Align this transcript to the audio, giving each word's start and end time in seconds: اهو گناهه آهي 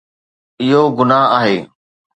اهو 0.61 0.81
گناهه 0.97 1.25
آهي 1.39 1.57